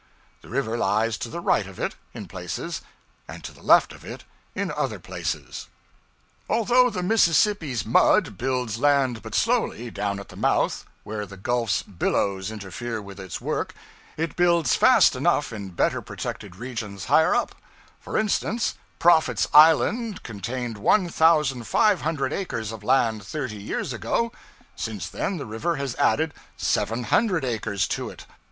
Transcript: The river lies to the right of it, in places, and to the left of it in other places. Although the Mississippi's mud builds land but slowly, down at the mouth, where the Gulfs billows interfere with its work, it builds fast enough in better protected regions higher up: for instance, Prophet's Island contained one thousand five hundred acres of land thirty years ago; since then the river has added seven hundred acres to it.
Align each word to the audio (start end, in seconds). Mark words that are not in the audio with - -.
The 0.41 0.49
river 0.49 0.79
lies 0.79 1.15
to 1.19 1.29
the 1.29 1.39
right 1.41 1.67
of 1.67 1.79
it, 1.79 1.93
in 2.15 2.27
places, 2.27 2.81
and 3.27 3.43
to 3.43 3.51
the 3.51 3.61
left 3.61 3.93
of 3.93 4.03
it 4.03 4.23
in 4.55 4.71
other 4.71 4.97
places. 4.97 5.67
Although 6.49 6.89
the 6.89 7.03
Mississippi's 7.03 7.85
mud 7.85 8.35
builds 8.35 8.79
land 8.79 9.21
but 9.21 9.35
slowly, 9.35 9.91
down 9.91 10.19
at 10.19 10.29
the 10.29 10.35
mouth, 10.35 10.85
where 11.03 11.27
the 11.27 11.37
Gulfs 11.37 11.83
billows 11.83 12.49
interfere 12.49 12.99
with 12.99 13.19
its 13.19 13.39
work, 13.39 13.75
it 14.17 14.35
builds 14.35 14.75
fast 14.75 15.15
enough 15.15 15.53
in 15.53 15.69
better 15.69 16.01
protected 16.01 16.55
regions 16.55 17.05
higher 17.05 17.35
up: 17.35 17.53
for 17.99 18.17
instance, 18.17 18.73
Prophet's 18.97 19.47
Island 19.53 20.23
contained 20.23 20.79
one 20.79 21.09
thousand 21.09 21.67
five 21.67 22.01
hundred 22.01 22.33
acres 22.33 22.71
of 22.71 22.83
land 22.83 23.23
thirty 23.23 23.57
years 23.61 23.93
ago; 23.93 24.31
since 24.75 25.07
then 25.07 25.37
the 25.37 25.45
river 25.45 25.75
has 25.75 25.93
added 25.97 26.33
seven 26.57 27.03
hundred 27.03 27.45
acres 27.45 27.87
to 27.89 28.09
it. 28.09 28.25